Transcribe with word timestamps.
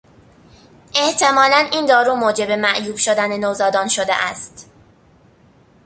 احتمالا 0.95 1.67
این 1.71 1.85
دارو 1.85 2.15
موجب 2.15 2.51
معیوب 2.51 2.95
شدن 2.95 3.37
نوزادان 3.39 3.87
شده 3.87 4.13
است. 4.17 4.69